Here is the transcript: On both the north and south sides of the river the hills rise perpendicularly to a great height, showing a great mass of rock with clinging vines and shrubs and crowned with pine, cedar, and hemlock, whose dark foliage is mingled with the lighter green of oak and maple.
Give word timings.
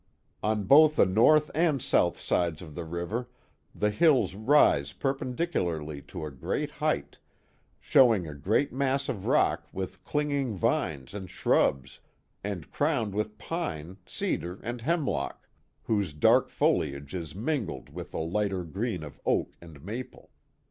On 0.41 0.63
both 0.63 0.95
the 0.95 1.05
north 1.05 1.51
and 1.53 1.79
south 1.79 2.19
sides 2.19 2.63
of 2.63 2.73
the 2.73 2.85
river 2.85 3.29
the 3.75 3.91
hills 3.91 4.33
rise 4.33 4.93
perpendicularly 4.93 6.01
to 6.09 6.25
a 6.25 6.31
great 6.31 6.71
height, 6.71 7.19
showing 7.79 8.27
a 8.27 8.33
great 8.33 8.73
mass 8.73 9.09
of 9.09 9.27
rock 9.27 9.67
with 9.71 10.03
clinging 10.03 10.55
vines 10.55 11.13
and 11.13 11.29
shrubs 11.29 11.99
and 12.43 12.71
crowned 12.71 13.13
with 13.13 13.37
pine, 13.37 13.97
cedar, 14.07 14.59
and 14.63 14.81
hemlock, 14.81 15.47
whose 15.83 16.13
dark 16.13 16.49
foliage 16.49 17.13
is 17.13 17.35
mingled 17.35 17.89
with 17.89 18.09
the 18.09 18.21
lighter 18.21 18.63
green 18.63 19.03
of 19.03 19.21
oak 19.23 19.55
and 19.61 19.83
maple. 19.85 20.31